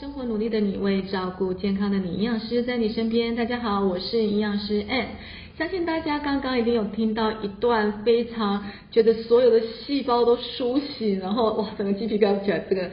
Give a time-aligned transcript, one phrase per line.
[0.00, 3.36] 生活努力的你，为照顾健康的你，营养师在你身边。
[3.36, 5.08] 大家好，我是营养师 Ann。
[5.58, 12.90] 相信大家刚刚一定有听到一段非常觉得所有的细胞都苏醒，然后哇，整个鸡皮疙瘩起来，这个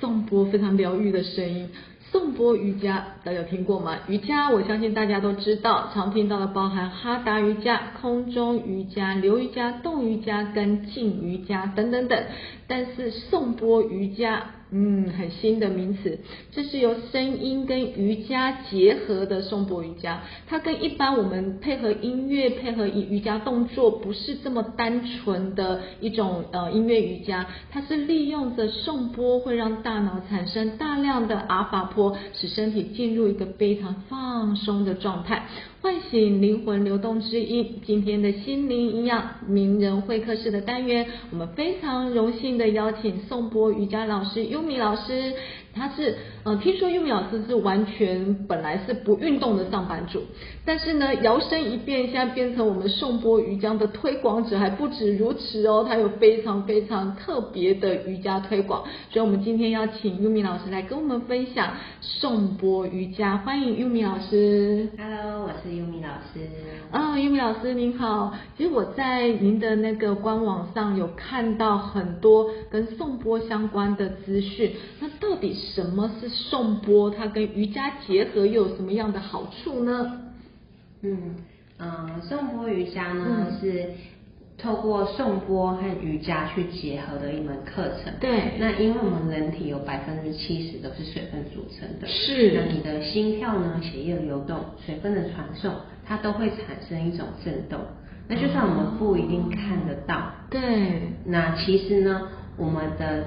[0.00, 1.68] 颂钵非常疗愈的声音。
[2.10, 3.98] 颂钵瑜伽大家有听过吗？
[4.08, 12.24] 瑜伽我相信大家都知道，常听到的包含哈达瑜伽、空中瑜伽、流瑜伽、动瑜伽跟静瑜伽等等等。
[12.66, 14.52] 但是颂钵瑜伽。
[14.72, 16.18] 嗯，很新的名词，
[16.50, 20.20] 这是由声音跟瑜伽结合的颂钵瑜伽。
[20.48, 27.46] 它跟一般我们配合音乐、配合瑜伽动作，不是这么单纯的一种呃音乐瑜伽。
[27.70, 35.46] 它是利用着颂钵，会让大脑产生大量的阿法波，使身体进入一个非常放松的状态。
[35.86, 45.32] 唤醒灵魂流动之音，今天的心灵营养名人会客室的单元，我们非常荣幸的邀请宋波瑜伽老师优米老师。
[45.76, 50.22] 他是，呃，听说玉米老师是完全本来是不运动的上班族，
[50.64, 64.88] 但是呢，摇身一变，现在变成我们颂钵瑜伽的推广者，还不止如此哦，他有非常非常特别的瑜伽推广，所以我们今天要请玉米老师来跟我们分享颂钵瑜伽，欢迎玉米老师。
[64.96, 66.48] Hello，我是玉米老师。
[66.90, 75.65] 啊，玉米老师您好，其实我在您的那个官网上有看到很多跟颂钵相关的资讯，那到底是？
[75.74, 77.10] 什么是颂钵？
[77.10, 80.20] 它跟瑜伽结合又有什么样的好处呢？
[81.02, 81.36] 嗯
[81.78, 83.90] 嗯，颂钵瑜伽呢是
[84.56, 88.12] 透过颂钵和瑜伽去结合的一门课程。
[88.18, 88.54] 对。
[88.58, 92.06] 那因为我们人体有百分之七十都是水分组成的。
[92.06, 92.52] 是。
[92.54, 93.78] 那你的心跳呢？
[93.82, 95.74] 血液流动、水分的传送，
[96.06, 97.78] 它都会产生一种震动。
[98.28, 100.32] 那就算我们不一定看得到。
[100.48, 101.12] 对。
[101.26, 103.24] 那其实呢，我们的。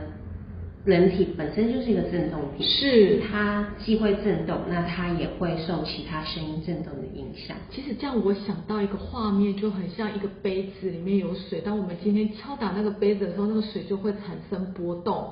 [0.90, 7.56] 人体本身就是一个振动体，是它既会振动，那它也会受其他声音振动的影响。
[7.70, 15.30] 其实这样我想到一个画面，就很像一个杯子里面有水，当我们今天敲打那个杯子的时候，那个水就会产生波动。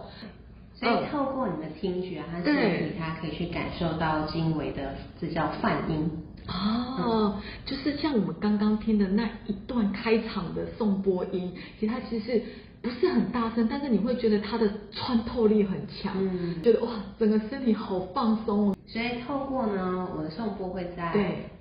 [0.75, 6.07] 所以透过你的听觉和身体，它可以去感受到经微的，这叫泛音。
[6.47, 12.41] 哦，就是像我们刚刚听的那一段开场的颂钵音，其实它其实是。
[12.88, 18.75] 不是很大声，但是你会觉得它的穿透力很强，嗯，觉得哇，整个身体好放松哦。
[18.86, 21.12] 所以透过呢，我的颂钵会在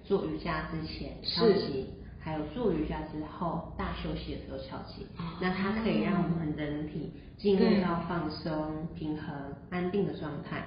[0.04, 1.86] 做瑜伽之前敲击，
[2.20, 5.04] 还有做瑜伽之后大休息的时候敲击，
[5.40, 9.34] 那它可以让我们人体进入到放松、平衡、
[9.70, 10.64] 安定的状态。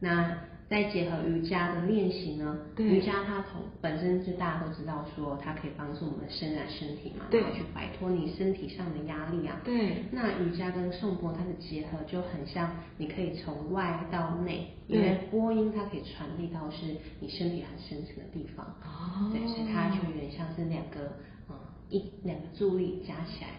[0.00, 0.36] 那
[0.70, 2.56] 再结合瑜伽的练习呢？
[2.76, 9.60] 瑜伽它从本身就大家都知道说，它可以帮助我们伸展身体嘛，然后去摆脱你身体上的压力啊。
[9.64, 10.04] 对。
[10.12, 16.86] 那瑜伽跟颂钵它的结合就很像，你可以从外到内，因为波音它可以传递到是
[17.18, 18.64] 你身体很深层的地方。
[18.84, 19.28] 哦。
[19.32, 21.16] 对，所以它就有点像是两个，
[21.48, 21.56] 嗯，
[21.88, 23.50] 一两个助力加起来。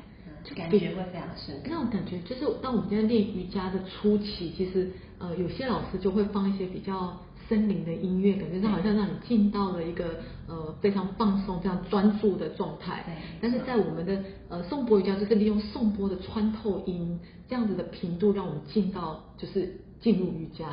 [0.55, 13.03] 感觉会非常深，那种感觉就是，当我们在练瑜伽的初期，其实呃，有些老师就会放一些比较森林的音乐，感觉是好像让你进到了一个呃非常放松、非常专注的状态。
[13.05, 13.15] 对。
[13.41, 19.79] 但是在我们的呃颂钵瑜伽，就是利用颂钵的穿透音这样子的频度，让我们进到就是。
[20.01, 20.65] 进入瑜伽，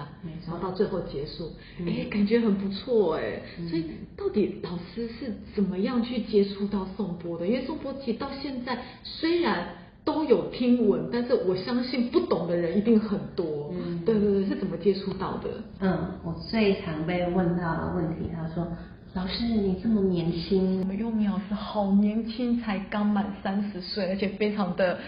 [0.47, 1.53] 然后到最后结束，
[1.87, 3.43] 哎，感觉很不错哎。
[3.69, 3.85] 所以
[4.17, 7.47] 到底老师是怎么样去接触到颂钵的？
[7.47, 9.69] 因为颂钵其实到现在虽然
[10.03, 13.71] 都有听闻，但是我相信不懂的人一定很多。
[13.75, 15.51] 嗯，对对对，是怎么接触到的？
[15.81, 18.67] 嗯，我最常被问到的问题，他说
[19.13, 24.99] ：“老师，你这么年轻，我们优米老师好年轻，才刚满三十岁，而且非常的。”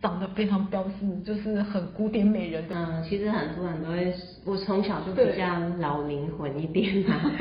[0.00, 2.64] 长得非常标致，就是很古典美人。
[2.70, 4.10] 嗯，其实很多人都会，
[4.46, 7.20] 我从小就比较老灵魂一点嘛。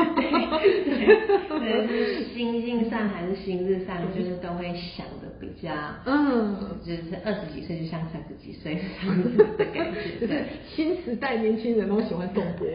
[0.60, 5.72] 对，就是心境上还是心智上，就是都会想的比较，
[6.06, 10.28] 嗯，就是二十几岁就像三十几岁这样子的感觉。
[10.28, 12.68] 对，新时代年轻人都喜欢动波。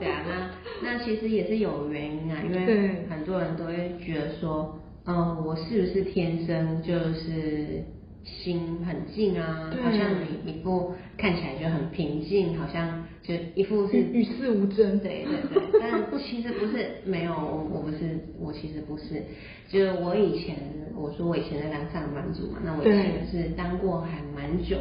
[0.00, 0.50] 对啊，那
[0.82, 7.84] 那其实也是有原因啊，因为很多人都会觉得说，嗯，我是不是天生就是。
[8.42, 14.98] 心很静啊，好像你一副看起来就很平静，好像就一副是与世无争。
[15.00, 19.22] 对对对，但其实不是，没有我我不是，我其实不是，
[19.68, 20.56] 就是我以前
[20.96, 24.76] 我说我以前在当上班族嘛，那我以前是当过还蛮久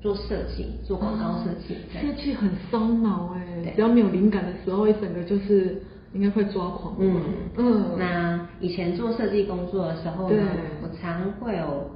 [0.00, 6.94] 做设计，做广告设计，设计很烧脑哎，只要没有灵感的时候，一整个就是应该会抓狂。
[6.98, 7.22] 嗯
[7.56, 7.84] 嗯。
[7.98, 10.36] 那以前做设计工作的时候呢，
[10.82, 11.90] 我常会有。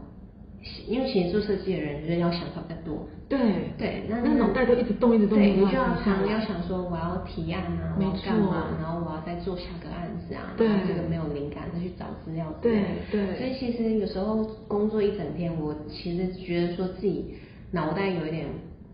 [0.86, 3.38] 因为其实做设计的人就是要想法比较多，对
[3.76, 17.34] 对，那那脑袋都一直动一直动，对，你就要常要想说我要提案啊，我要干嘛，然后我要再做下个案子啊，然后这个没有灵感再去找资料，对对，所以其实有时候工作一整天，我其实觉得说自己
[17.72, 18.46] 脑袋有一点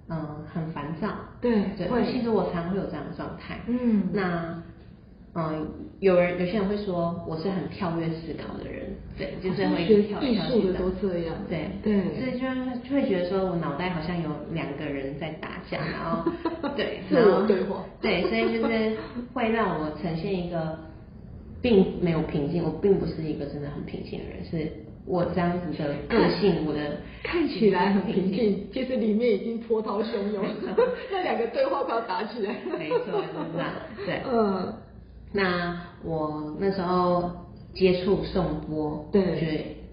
[0.09, 0.19] 嗯
[0.53, 1.09] 很烦躁，
[1.41, 4.63] 对对，其实我常会有这样的状态，嗯，那。
[5.35, 5.69] 嗯，
[6.01, 11.69] 有人有些人会说我是很跳跃思考的人，对，就是会跳艺术的都这样，对。
[11.83, 16.29] 对，所以就是就会觉得说我脑袋好像有两个人在打架，然后
[16.77, 18.97] 对， 自我对话，对，所以就是
[19.33, 20.77] 会让我呈现一个
[21.63, 24.73] 并没有平静，我并不是一个真的很平静的人，是
[25.07, 30.45] 我这样子的个性，我的看起来很平静，其实里面已经波涛汹涌，
[31.13, 33.71] 那两个对话快要打起来，没错，是这样，
[34.05, 34.73] 对，嗯。
[35.33, 37.31] 那我那时候
[37.75, 39.47] 接触颂钵，对，就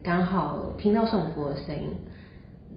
[0.03, 1.89] 刚好听到颂钵的声音。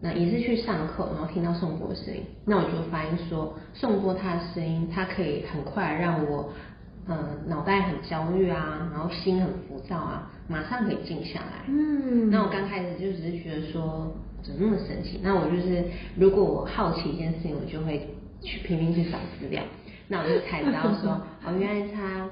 [0.01, 6.51] 那也是去上课，然后听到颂钵的声音，那我就发现说，颂钵它的声音，它可以很快让我，
[7.09, 7.17] 嗯，
[7.49, 11.65] 脑袋很焦虑啊，然后心很浮躁啊，马上可以静下来。
[11.67, 12.31] 嗯。
[12.31, 15.19] 那我刚开始就只是觉得说，怎么那么神奇？
[15.21, 15.85] 那我就是，
[16.17, 18.09] 如果我好奇一件事情，我就会
[18.41, 19.61] 去拼命去找资料。
[20.07, 22.31] 那我就才知道说， 哦，原来它。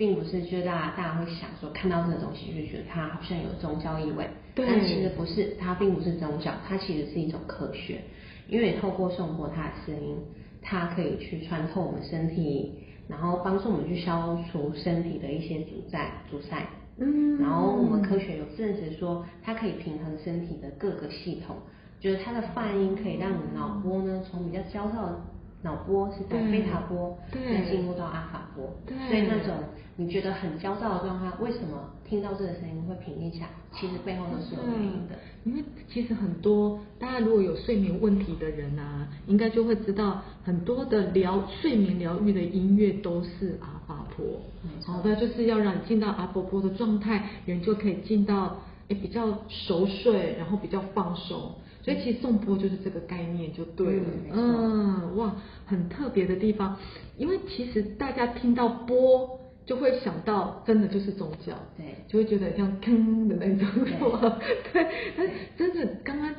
[0.00, 8.00] 并不是，就大家大家会想说，看到这个东西就觉得它好像有宗教意味，但其实不是，它并不是宗教，它其实是一种科学，
[8.48, 10.16] 因为透过颂钵它的声音，
[10.62, 12.72] 它可以去穿透我们身体，
[13.08, 16.66] 然后帮助我们去消除身体的一些阻塞阻塞，
[16.96, 21.56] 嗯，然后我们科学有证实说，它可以平衡身体的各个系统，
[22.00, 25.20] 就是它的泛音可以让你脑波呢从比较焦躁。
[25.62, 28.72] 脑波是在贝塔波，再进入到阿法波，
[29.08, 29.56] 所以那种
[29.96, 33.46] 你觉得很焦躁的状态，为什么听到这个声音会平一下？
[33.72, 35.16] 其实背后都是有原因的。
[35.44, 44.40] 因为其实很多大家如果有睡眠问题的人啊，应该就会知道很多的疗睡眠疗愈的音乐都是阿法波。
[44.86, 48.56] 好的，就是要让你进到阿波波的状态，人就可以进到
[48.88, 51.52] 诶比较熟睡，然后比较放松。
[51.82, 55.34] 所以其实颂钵就是这个概念就对了，嗯，哇，
[55.64, 56.76] 很特别的地方，
[57.16, 63.66] 因为其实大家听到钵就会想到真的就是宗教，对，就会觉得像坑的那种，
[64.72, 64.86] 对，
[65.16, 66.34] 但真的刚刚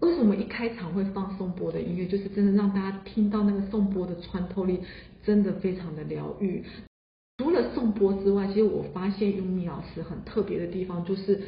[0.00, 4.80] 为什么一开场会放颂钵的音乐，就是真的让大家听到那个颂钵的穿透力
[5.22, 6.62] 真的非常的疗愈。
[7.38, 11.40] 除了颂钵之外，其实我发现优米老师很特别的地方就是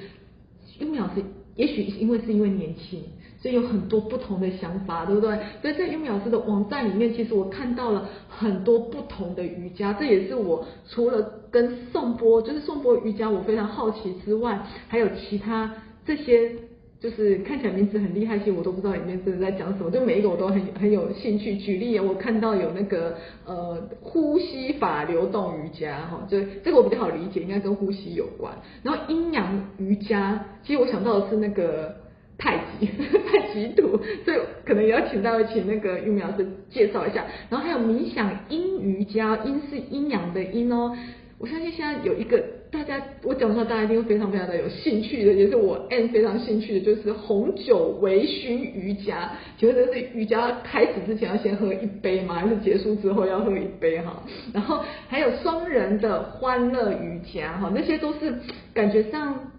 [0.79, 1.23] 优米老师。
[1.57, 3.01] 也许因为是因为年轻，
[3.45, 5.39] 所以有很多不同的想法，对不对？
[5.61, 14.59] 所以在优米老师的网站里面，其实我看到了很多不同的瑜伽，这也是我除了跟颂钵，就是颂钵瑜伽，我非常好奇之外，
[14.89, 15.71] 还有其他
[16.07, 16.53] 这些。
[17.01, 19.91] 就是看起来名字很厉害，其实我都不知道里面真的在讲什么。
[19.91, 21.55] 就每一个我都很很有兴趣。
[21.59, 28.55] 举例，我看到有那个呃呼吸法流动瑜伽，哈，就这个我比较好理解，应该跟呼吸有关。
[28.83, 31.95] 然后阴阳瑜伽，其实我想到的是那个
[32.39, 32.87] 太极
[33.31, 37.25] 太极图，所以可能也要请到请那个玉苗老师介绍一下。
[37.49, 40.97] 然后还有冥想阴瑜伽，阴是阴阳的阴哦。
[41.39, 49.31] 我相信现在有一个大家，我讲的话大家一定会非常非常的有兴趣的，也是我 N 非常兴趣的，就是红酒微醺瑜伽。
[49.59, 52.37] 请问这是瑜伽开始之前要先喝一杯吗？
[52.37, 54.23] 还是结束之后要喝一杯哈？
[54.55, 58.33] 然后还有双人的欢乐瑜伽哈，那些都是
[58.73, 59.51] 感觉上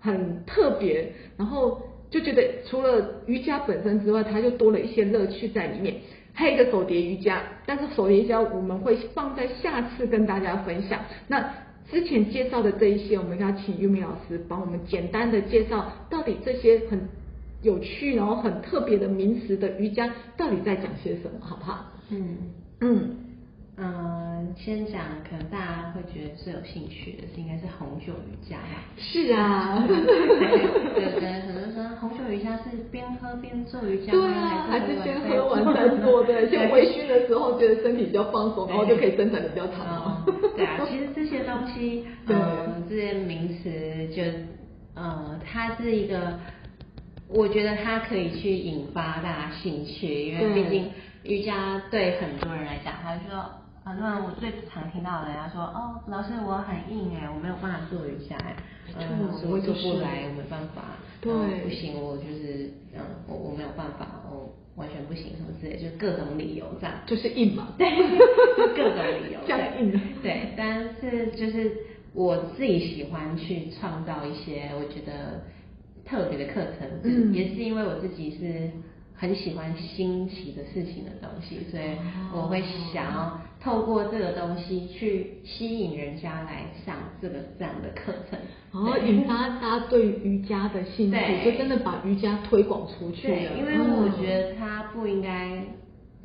[0.00, 5.94] 很特别，然后就觉得除了瑜伽本身之外，它就多了一些乐趣在里面。
[6.32, 11.00] 还有一个手碟瑜伽，但是手碟瑜伽我们会放在下次跟大家分享。
[11.28, 11.52] 那
[11.90, 17.00] 之前介绍的这一些，我们要请玉米老师帮我们简单的介绍，到底这些很
[17.62, 21.92] 有趣然后很特别的名词的瑜伽到底在讲些什么，好不好？
[22.10, 22.36] 嗯
[22.80, 23.16] 嗯。
[23.82, 28.84] 嗯，先讲可能大家会觉得最有兴趣的是应该是红酒瑜伽吧？
[28.98, 36.22] 是啊，对对，可能说红酒瑜伽是边喝边做瑜伽，对啊，还是先喝完再做？
[36.24, 40.22] 对，先微醺的时候觉得身体比较放松，然后就可以生产的比较长。
[40.54, 43.70] 对啊，其实这些东西，嗯，这些名词
[44.14, 44.22] 就
[44.94, 46.38] 呃，它是一个，
[47.28, 50.90] 我觉得它可以去引发大家兴趣，因为毕竟
[51.22, 53.50] 瑜伽对很多人来讲，他说。
[53.84, 58.54] 很多人我最常听到的，人家说哦，老师我很硬哎，我没有办法做瑜伽哎，
[58.98, 61.32] 嗯，我做不来，我没办法，对，
[61.64, 66.94] 不行，我就是嗯，我我没有办法，我完全不行什么之类，就各种理由这样。
[67.06, 67.88] 就是硬嘛，对，
[68.76, 69.40] 各种理由。
[69.46, 69.90] 这样硬。
[70.22, 71.72] 对，但是就是
[72.14, 75.42] 我自己喜欢去创造一些我觉得
[76.04, 78.70] 特别的课程，嗯，也是因为我自己是。
[79.20, 81.94] 很喜欢新奇的事情的东西，所以
[82.34, 88.38] 我会想要透过这个东西去吸引人家来上这个这样的课程，
[88.72, 93.58] 然后引发大家对瑜伽的兴趣，就真的把瑜伽推广出去了。
[93.58, 95.62] 因为我觉得它不应该。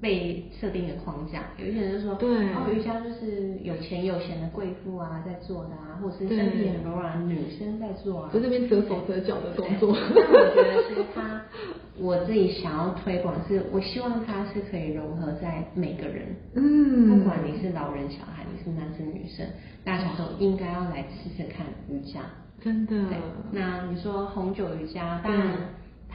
[0.02, 9.96] 被设定的框架，有一些人就说，哦，瑜伽就是有钱有闲的贵妇啊在做的啊，或者是身体很柔软的女生在做啊，就这边折手折脚的动作。
[10.14, 11.42] 但我觉得是他，
[11.98, 19.48] 我自己想要推广，是我希望它是可以融合在每个人，嗯，不管你是老人小孩，你是男生女生，
[19.84, 22.20] 大家都应该要来试试看瑜伽，
[22.62, 22.92] 真的。
[23.08, 23.18] 对，
[23.52, 25.56] 那你说红酒瑜伽，当然。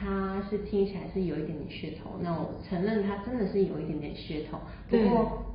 [0.01, 4.57] 它是听起来是有一点点噱头，那我承认它真的是有一点点噱头。
[4.89, 5.45] 不过，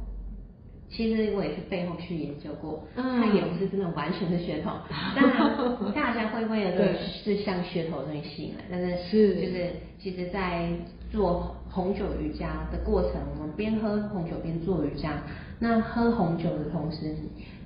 [0.89, 4.71] 其实我也是背后去研究过，它也不是真的完全的噱头。
[5.17, 10.71] 当然，大家会为了是像噱头东西吸引来，但是是就是其实，在
[11.11, 15.21] 做红酒瑜伽的过程，我们边喝红酒边做瑜伽。
[15.59, 17.17] 那喝红酒的同时，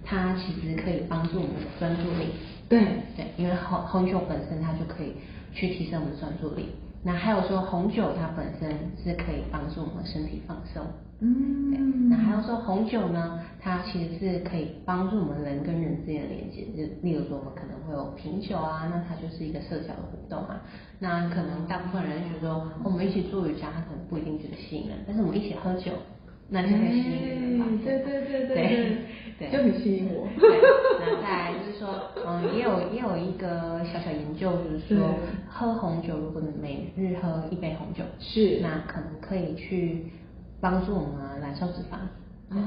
[0.02, 2.30] 它其实可以帮助我们的专注力。
[2.70, 2.80] 对
[3.16, 5.12] 对，因为红红酒本身它就可以。
[5.52, 6.70] 去提升我们的专注力。
[7.02, 8.70] 那还有说红酒它本身
[9.02, 10.82] 是可以帮助我们身体放松。
[11.20, 12.08] 嗯。
[12.10, 16.66] 那还有说红酒呢，它其实是可以帮助我们人跟人之间的连接。
[16.76, 20.60] 就例如说我们可能会有品酒啊，那它就是一个社交的活动啊。
[20.98, 25.92] 那可能大部分人觉得说我们一起做瑜伽，它可能不一定觉得吸引人，但是我们一起喝酒。
[26.52, 28.96] 那就很吸引人，对对对对对，
[29.48, 30.28] 就很吸引我。
[31.00, 31.88] 那再来就是说，
[32.26, 35.14] 嗯，也有也有一个小小研究，就是说，
[35.48, 40.04] 喝红酒，如果你每日喝一杯红酒，是，那可能可以去
[40.60, 41.96] 帮助我们燃烧脂肪。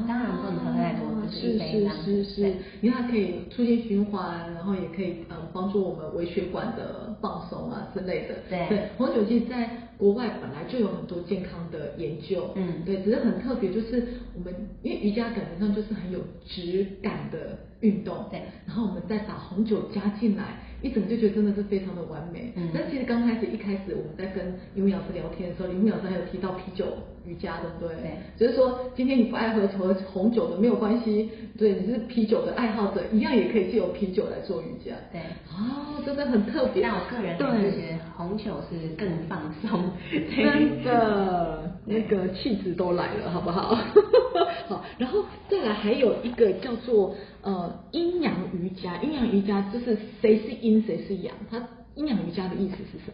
[0.07, 2.41] 当然不能喝太多，就是是是是，
[2.81, 8.35] 因为它可以促进循环，然后也可以嗯帮助我们微血管的放松啊之类的。
[8.49, 20.59] 对，红酒其实在国外本来就有很多健康的研究，嗯，对，只是很特别，就是我们因为瑜伽感觉上就是很有质感的运动，对，然后我们再把红酒加进来。
[20.83, 22.51] 一整就觉得真的是非常的完美。
[22.55, 22.69] 嗯。
[22.73, 26.85] 但其实刚开始一开始我们在跟李木老师聊天的时候，李木老师还有提到啤酒
[27.25, 27.87] 瑜伽的，对。
[27.95, 28.11] 对。
[28.37, 34.91] 就是说今天你不爱喝喝红酒的没有关系，对，你是啤酒的爱好者，一样也可以借由啤酒来做瑜伽。
[35.11, 35.21] 对。
[35.49, 36.83] 哦，真的很特别。
[36.83, 39.89] 但我个人对觉得红酒是更放松。
[40.35, 43.73] 真的， 那个气质都来了，好不好？
[44.67, 47.15] 好，然后再来还有一个叫做。
[47.43, 51.35] 呃，阴阳瑜伽，阴阳瑜伽就是谁是阴谁是阳？
[51.51, 51.61] 它
[51.93, 53.11] 阴阳瑜伽的意思是什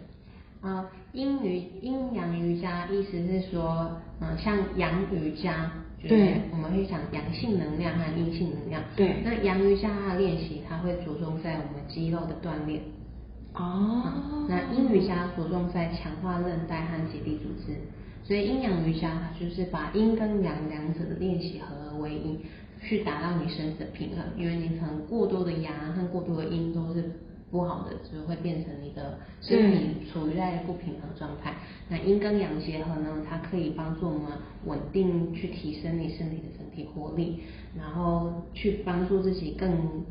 [0.62, 0.70] 么？
[0.70, 5.72] 啊，阴瑜阴阳瑜伽意思是说，嗯，像阳瑜伽，
[6.08, 8.84] 对，我们会讲阳性能量和阴性能量。
[8.96, 12.82] 对，那阳瑜伽它的练习，它会着重在我们肌肉的锻炼。
[13.56, 14.46] 哦。
[14.48, 17.76] 那阴瑜伽着重在强化韧带和结缔组织，
[18.24, 22.40] 所以阴阳瑜伽它就是把阴跟阳两者的练习合而为一。
[22.82, 27.12] 去达到你身体的平衡，因为你可能过多的阳和过多的阴都是
[27.52, 31.56] 不好的，就会变成你的身体处于在不平衡状态。
[31.90, 34.32] 那阴跟阳结合呢，它可以帮助我们
[34.66, 37.42] 稳定，去提升你身体的整体活力，
[37.78, 40.04] 然后去帮助自己更。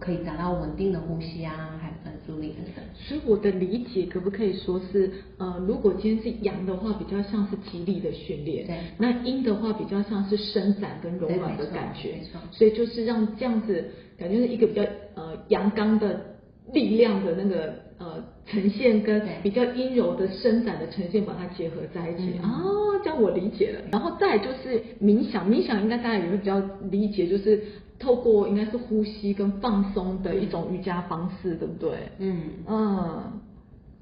[0.00, 2.84] 可以达到稳定的呼吸啊，还有专注力等等。
[2.94, 12.12] 所以我的理解可不可以说是，呃，如果今天是阳的话，比较像是肌力的训练；对，那阴的话比较像是伸展跟柔软的感觉。
[12.12, 13.84] 没错，所以就是让这样子，
[14.18, 14.82] 感觉是一个比较
[15.14, 16.36] 呃阳刚的
[16.72, 22.38] 力量的那个呃呈现，跟比较阴柔的伸展的呈现，把它结合在一起。
[22.42, 23.80] 哦，这样我理解了。
[23.90, 26.58] 然后再就是冥想，冥想应该大家也会比较
[26.90, 27.62] 理解，就是。
[27.98, 32.10] 透过应该是呼吸跟放松的一种瑜伽方式，对不对？
[32.18, 33.40] 嗯嗯，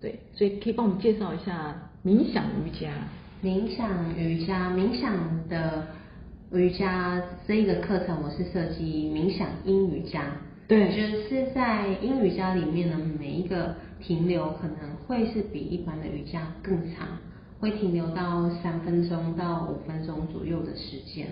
[0.01, 2.91] 对，所以可以帮我们介绍一下冥想瑜伽。
[3.43, 5.87] 冥想瑜伽，冥想的
[6.51, 10.25] 瑜伽这一个课程，我是设计冥想阴瑜伽。
[10.67, 17.07] 对，就是在阴瑜伽里面呢，每一个停留可能会是比一般的瑜伽更长，
[17.61, 21.29] 会停留到三分钟到五分钟左右的时间。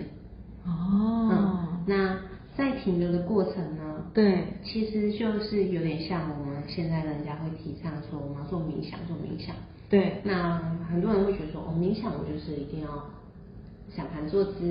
[0.65, 2.32] 哦，嗯，那。
[2.55, 9.55] 在停留的过程呢，对，其实就是有点像我们现在人家会提倡说我们要做冥想，做冥想。
[9.89, 12.87] 对，那很多人会觉得说，哦，冥想我就是一定要
[13.95, 14.65] 想盘坐姿，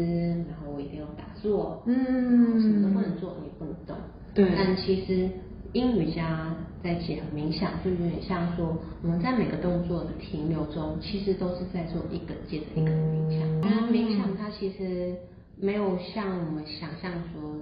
[0.48, 3.96] 然后我一定要打坐，嗯，什么都不能做，你不能动。
[4.34, 4.50] 对。
[4.56, 5.28] 但其实
[5.72, 13.60] 英瑜伽再结合冥想，就有点像说我们在每个动作的停留中，其实都是在做一个接着一个的冥想。
[13.60, 15.14] 那冥想它其实
[15.62, 17.54] 没有像我们想象说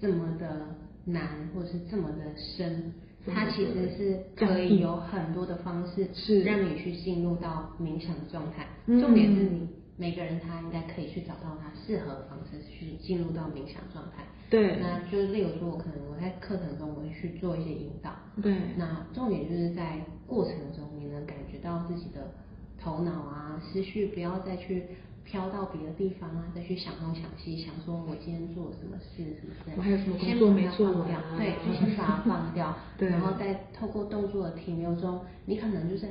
[0.00, 0.66] 这么的
[1.04, 2.92] 难，或者是这么的深。
[3.26, 8.66] 它其实是可以有很多的方式，是让你去进入到冥想的状态。
[8.86, 14.24] 重点是你每个人他应该可以去找到他适合的方式去进入到冥想状态。
[14.48, 18.10] 对，那就是例如说，我可能我在课程中我会去做一些引导。
[18.42, 22.30] 对，那重点就是在过程中你能感觉到自己的
[22.78, 24.86] 头脑啊思绪不要再去。
[25.24, 29.76] 飘到别的地方啊，再去想东想西，想说我今天做了什么事，是不是？
[29.76, 31.18] 我还有什么工作没做掉？
[31.36, 32.76] 对，就先把它放掉。
[32.98, 33.08] 对。
[33.08, 36.06] 然后再透过动作的停留中，你可能就是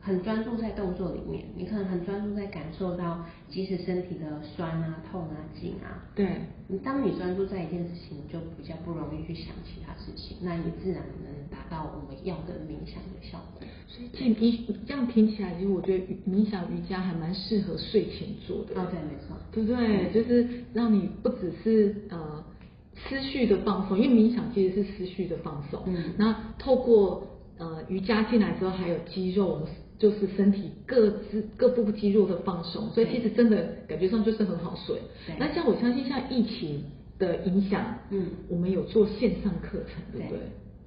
[0.00, 6.08] 很专注在动作里面，你可能很专注在感受到，即使身体的酸啊、痛啊、紧啊。
[6.14, 6.26] 对。
[6.68, 13.62] 你当你专注在一件事情，就比较不容易去想其他事情，那你自然能达到我们要的冥想的效果。
[13.88, 18.80] 所以这这样听起来，其实我觉得冥想瑜伽还蛮适合睡前做的。
[18.80, 20.10] 哦，对，没错，对不对？
[20.12, 22.42] 就是让你不只是呃
[22.94, 25.82] 思绪的放松，因为冥想其实是思绪的放松。
[25.86, 26.14] 嗯。
[26.16, 27.26] 那透过
[27.58, 29.66] 呃瑜伽进来之后，还有肌肉，
[30.00, 34.96] 就是身体各肢各部肌肉的放松，所以其实真的感觉上就是很好睡。
[35.38, 36.82] 那像我相信，像疫情
[37.18, 40.38] 的影响，嗯，我们有做线上课程，对不对？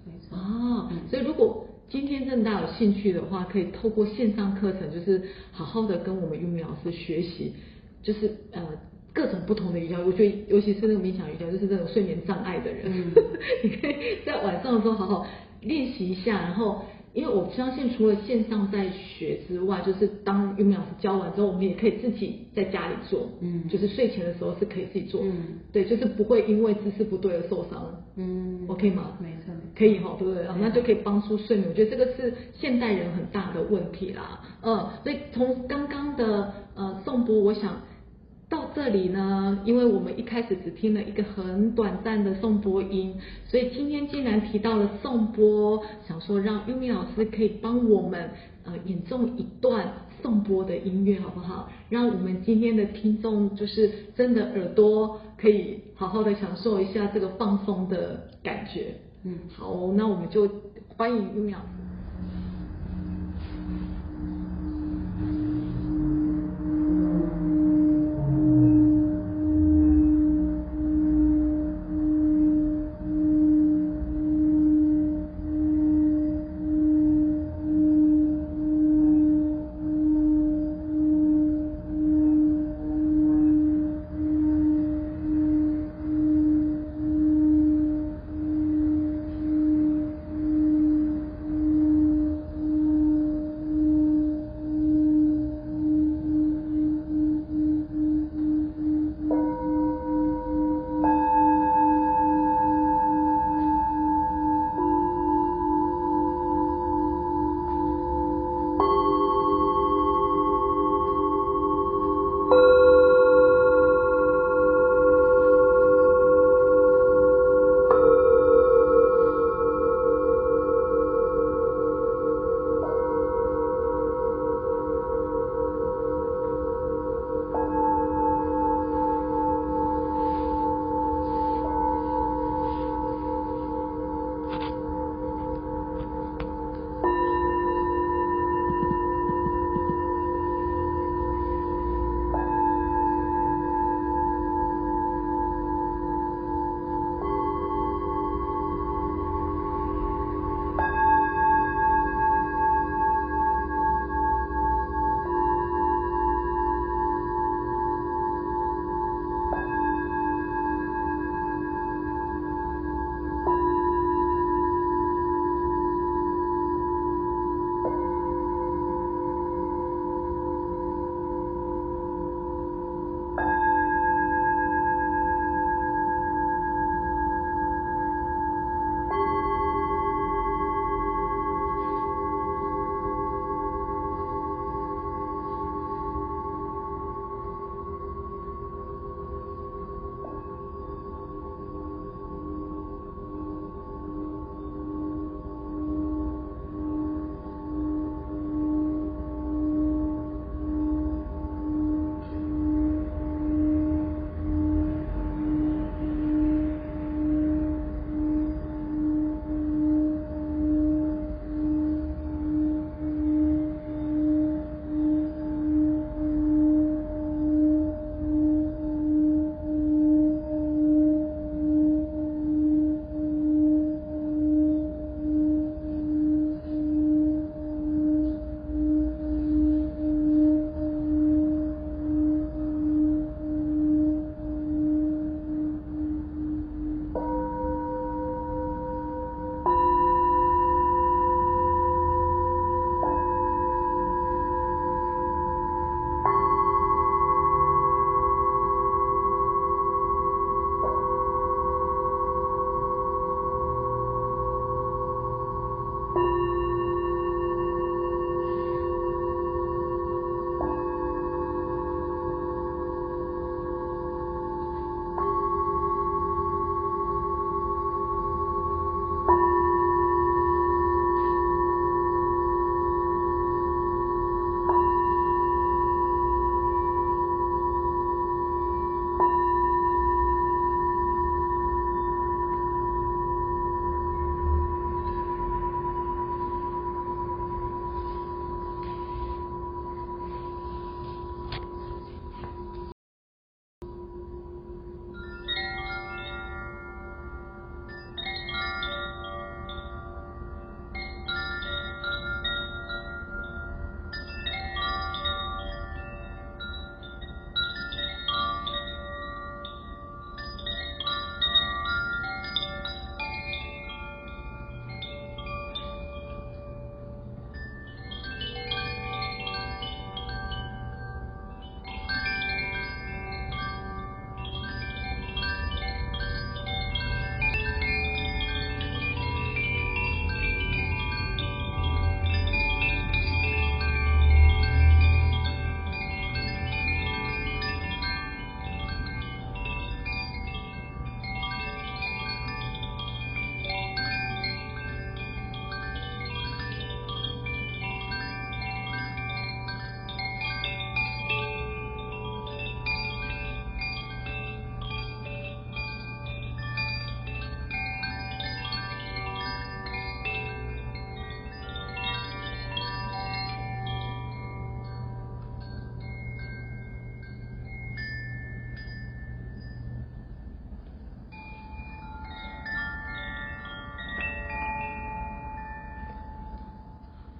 [0.04, 0.36] 没错。
[0.36, 7.54] 啊，所以如果今天正大有兴趣的话，可以透过线上课程，就是好好的跟我们玉米老师学习，
[8.02, 8.68] 就是呃
[9.14, 10.00] 各种不同的瑜伽。
[10.00, 12.92] 我觉得尤其是那个冥想瑜伽，就是那种睡眠障碍的人，
[13.64, 13.94] 你可以
[14.26, 15.28] 在晚上的时候好好
[15.62, 16.82] 练习一下，然后。
[17.14, 29.18] 因为我相信，除了线上在学之外，就是当玉米老师教完之后，我们也可以自己在家里做，嗯，就是睡前的时候是可以自己做，嗯，对，就是不会因为姿势不对而受伤，嗯，OK 吗？
[29.22, 30.44] 没错，可以哈，对不对？
[30.60, 31.70] 那就可以帮助睡眠。
[31.70, 37.78] 我觉得这个是现代人很大的问题啦，嗯，所以从刚刚的呃颂钵，我想。
[38.54, 43.16] 到这里呢，因为我们一开始只听了一个很短暂的颂钵音，
[43.48, 48.30] 所以今天既然提到了颂钵，想说让优米老师可以帮我们
[48.64, 51.68] 呃演奏一段颂钵的音乐，好不好？
[51.90, 58.94] 让我们今天的听众就是真的耳朵可以好好的享受一下这个放松的感觉。
[59.24, 60.48] 嗯，好，那我们就
[60.96, 61.83] 欢迎优米老师。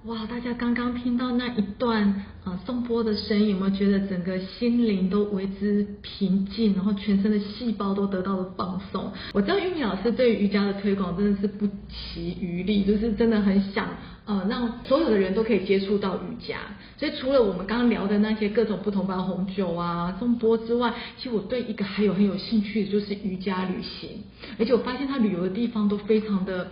[0.06, 9.10] 哇，大家刚刚听到那一段呃颂钵的声音，有没有觉得整个心灵都为之平静，然后全身的细胞都得到了放松？
[9.32, 13.88] 我知道玉米老师对瑜伽的推广真的是不遗余力，就是真的很想
[14.26, 16.58] 呃让所有的人都可以接触到瑜伽。
[16.98, 24.22] 所以除了我们刚刚聊的那些各种不同包红酒啊、颂钵之外，其实我对一个还有很有兴趣的就是瑜伽旅行，
[24.58, 26.68] 而且我发现他旅游的地方都非常的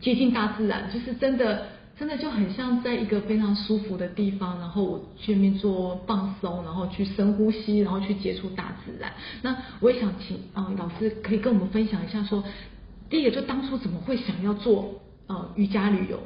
[0.00, 1.76] 接近大自然，就是真的。
[1.98, 9.12] 真的就很像在一个非常舒服的地方，然后我去面做放松，然后去深呼吸，然后去接触大自然。
[9.42, 12.44] 那我也想请啊老师可以跟我们分享一下，说
[13.10, 16.20] 第一个就当初怎么会想要做呃瑜伽旅游，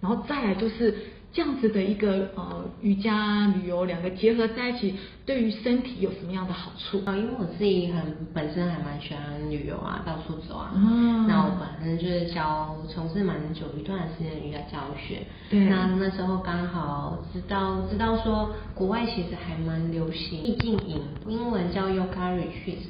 [0.00, 0.94] 然后再来就是。
[1.36, 4.94] 这样子的一个呃瑜伽旅游两个结合在一起，
[5.26, 7.02] 对于身体有什么样的好处？
[7.04, 10.72] 啊，因为我自己很本身还蛮喜欢旅游啊，到处走啊。
[10.74, 11.26] 嗯。
[11.28, 15.26] 那我本身就是教从事蛮久一段时间瑜伽教学。
[15.50, 15.66] 对。
[15.66, 22.86] 那那时候刚好知道知道说国外其实还蛮流行意境营，英文叫 Yoga Retreat。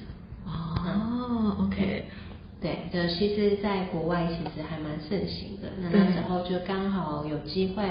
[0.46, 2.04] 哦，OK。
[2.60, 5.68] 对，这其实在国外其实还蛮盛行的。
[5.80, 7.82] 那那时候就刚好有机会。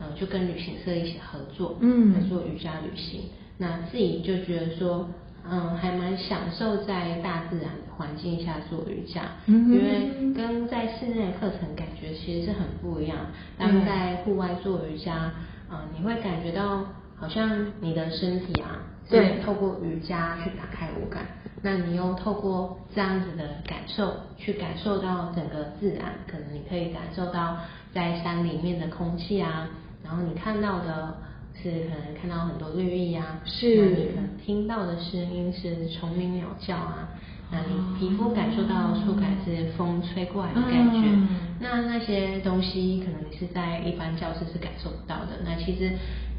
[0.00, 3.22] 嗯，就跟旅行社一起合作，嗯，来做瑜伽旅行。
[3.58, 5.08] 那自己就觉得说，
[5.48, 13.16] 嗯，还蛮享受在大自然的环境下做瑜伽，嗯，因为跟在室内的课程感觉其实是很不一样。
[13.56, 15.32] 当在户外做瑜伽，
[15.70, 16.84] 嗯，你会感觉到
[17.16, 21.24] 好像你的身体啊，是透过瑜伽去打开五感，
[21.62, 27.56] 那你又透过这样子的感受去感受到整个自然，可能你可以感受到
[27.94, 29.66] 在山里面的空气啊。
[30.06, 31.16] 然后你看到的
[31.60, 37.08] 是可能看到很多绿意啊，是，那你可能听到的声音是虫鸣鸟叫啊，
[37.50, 41.08] 那你皮肤感受到触感是风吹过来的感觉，
[41.60, 45.40] 那那些东西可能你是在一般教室是感受不到的。
[45.44, 45.90] 那其实，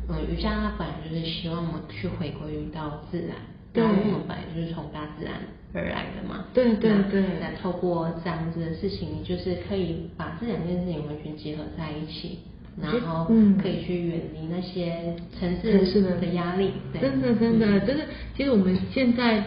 [0.08, 3.36] 嗯，瑜伽它本来就是希望我们去回归于到自然，
[3.73, 5.34] 对，我们本来就是从大自然
[5.73, 7.23] 而来的嘛，对对对。
[7.41, 12.39] 那透过这样子的事情，你就是可以把这两件事情完全结合在一起。
[12.81, 13.25] 然后
[13.61, 18.03] 可以去远离那些城市的压力，真的真的真的。
[18.35, 19.43] 其实我们现在，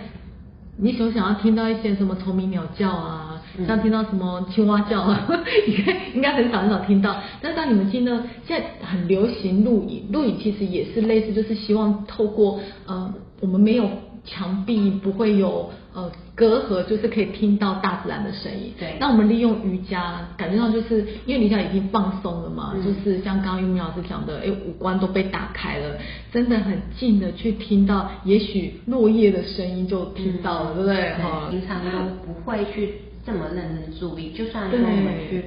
[0.76, 5.28] 你所想要听到一些什么虫鸣鸟叫啊，像听到什么青蛙叫啊，
[5.66, 7.16] 应该应该很少很少听到。
[7.40, 8.12] 但是当你们听到
[8.46, 13.88] 现在很流行录影，录影其实也是类似，就是希望透过呃我们没有。
[14.22, 18.72] 墙壁不会有呃隔阂，就是可以听到大自然的声音。
[18.79, 18.96] 对。
[18.98, 25.98] 那我们利用瑜伽，感觉到就是因为瑜伽已经放松了嘛，就是像刚刚玉明老师讲的，哎，五官都被打开了，
[26.33, 31.12] 真的很近的去听到，也许落叶的声音就听到了，对不对？
[31.22, 31.48] 哈。
[31.50, 32.94] 平常都不会去
[33.26, 35.44] 这么认真注意，就算说我们去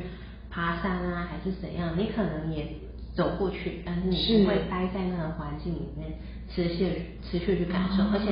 [0.51, 2.67] 爬山啊，还是怎样，你可能也
[3.15, 6.13] 走过去，但是你不会待在那个环境里面。
[6.53, 8.27] 持续持续去感受，而且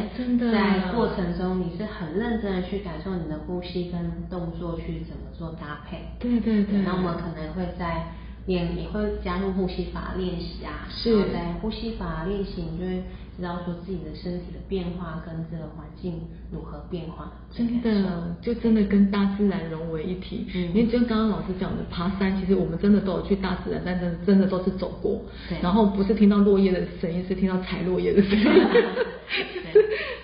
[0.51, 5.97] 在过程中你是很认真的去感受你的呼吸跟动作去怎么做搭配。
[6.19, 6.81] 对对对。
[6.81, 8.05] 那我们可能会在
[8.45, 10.85] 练，也会加入呼吸法练习啊。
[10.87, 11.31] 是。
[11.31, 13.03] 在呼吸法练习，你就会
[13.37, 16.19] 知道说自己的身体的变化跟这个环境
[16.51, 17.31] 如何变化。
[17.51, 20.45] 真的，就真的跟大自然融为一体。
[20.53, 20.69] 嗯。
[20.69, 25.21] 因为就刚刚老师讲的，爬山其实我们真的都有去大自然，但真真的都是走过。
[25.49, 25.57] 对。
[25.61, 28.45] 然后不是听到落叶的声音，是听到踩落叶的声音。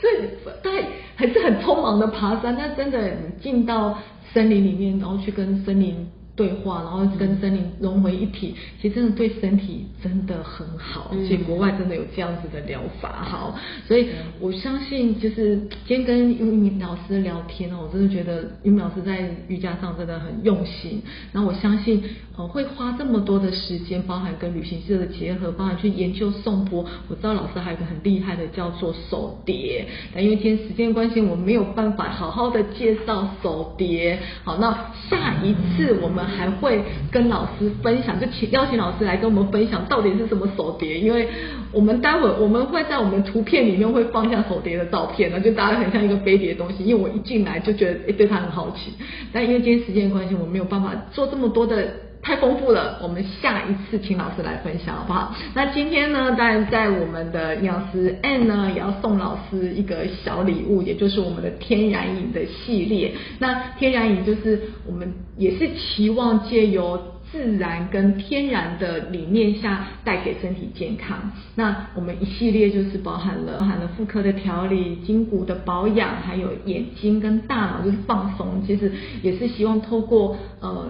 [0.01, 0.29] 所以，
[0.61, 3.97] 对，还是很匆忙的爬山，但真的进到
[4.33, 6.07] 森林里面，然后去跟森林。
[6.37, 11.09] 对话，然后跟森林融为一体，其实真的对身体真的很好。
[11.09, 14.07] 所以国外真的有这样子的疗法，好，所以
[14.39, 21.01] 我相信就是今天跟玉米老师聊天哦，我真的觉得玉米老师在瑜伽上真的很用心。
[21.33, 22.03] 然后我相信
[22.37, 26.85] 呃会花这么多的时间，包含跟旅行社的结合，包含去研究颂钵。
[27.07, 34.19] 我知道老师还有一个很厉害的叫做手碟，但因为今天时间关系，我没有办法好好的介绍手碟。
[34.43, 36.26] 好，那下一次我们。
[36.27, 41.27] 还会跟老师分享，就请邀请老师来跟我们分享到底是什么手碟，因为
[41.71, 46.83] 我们待会我们会在我们图片里面会放下手碟的照片呢，就大家很像一个飞碟的东西。
[46.83, 48.91] 因为我一进来就觉得诶对它很好奇，
[49.31, 52.06] 但因为今天时间关系，我没有办法做这么多的。
[52.27, 55.33] 太丰富了，我们下一次请老师来分享好不好？
[55.53, 63.13] 那今天呢，当然在我们的营养师 N 呢，也要送老师一个小礼物，也就是我们的天然饮的系列。
[63.39, 71.31] 那天然饮就是我们也是期望借由自然跟天然的理念下带给身体健康。
[71.55, 78.61] 那我们一系列就是包含了包含了妇科的调理、筋骨的保养，还有眼睛跟大脑就是放松。
[78.67, 80.89] 其实也是希望透过呃。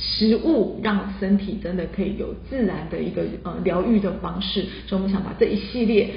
[0.00, 6.10] 食物让身体真的可以有自然的一个呃疗愈的方式，所以我们想把这一系列。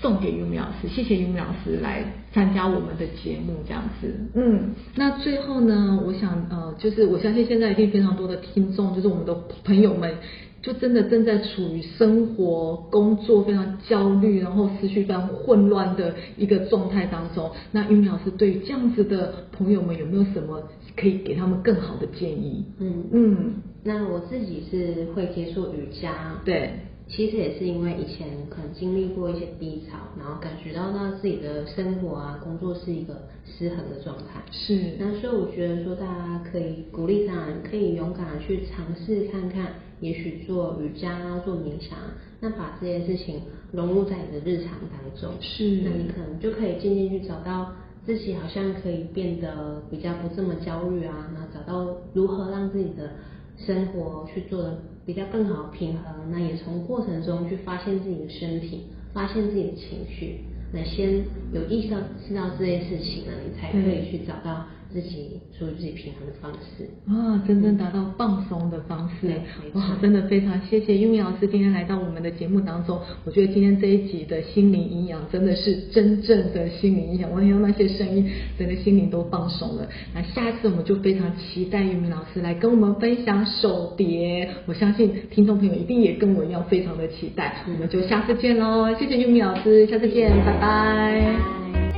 [0.00, 2.02] 送给玉米老师，谢谢玉米老师来
[2.34, 4.12] 参加我们的节目，这样子。
[4.34, 10.12] 嗯，那最后呢，我想呃，就是我相信现在一定非常多的听众，就是我们的朋友们，
[10.60, 17.48] 就真的正在处于生活、工作非常焦虑，然后思绪非常混乱的一个状态当中。
[17.70, 20.60] 那玉米老师对于这样子的朋友们，有没有什么
[20.96, 22.64] 可以给他们更好的建议？
[22.78, 26.70] 嗯嗯，那我自己是会接触瑜伽，对。
[27.08, 34.40] 其实也是因为以前可能经历过一些低潮，然后感觉到那自己的生活啊、工作是一个失衡的状态。
[34.50, 34.92] 是。
[34.98, 41.98] 那所以我觉得说，大家可以鼓励大家，可以勇敢的去尝试看看，也许做瑜伽、做冥想，
[42.40, 45.32] 那把这件事情融入在你的日常当中。
[45.40, 45.82] 是。
[45.84, 47.74] 那你可能就可以渐渐去找到
[48.04, 53.12] 自己，好像可以变得比较不这么焦虑啊，那找到如何让自己的
[53.56, 54.78] 生活去做的。
[55.04, 60.38] 比较更好平衡，那也从过程中去发现自己的身体，发现自己的情绪，
[60.72, 64.64] 那先有意识到知道这些事情呢，你才可以去找到。
[64.92, 69.28] 自己属于自己平衡的方式啊，真正达到放松的方式
[69.72, 73.00] 哇，真的非常谢谢玉米老师今天来到我们的节目当中。
[73.24, 78.28] 我觉得今天这一集的心灵营养真的是真正的心灵营养，我听到那些声音，
[78.58, 79.88] 整个心灵都放松了。
[80.14, 87.64] 那下一次我们就非常期待玉米老师来跟我们分享手碟，我相信听众朋友一定也跟我一样非常的期待。
[87.66, 91.91] 我们就下次见喽，谢谢玉米老师，下次见，拜拜。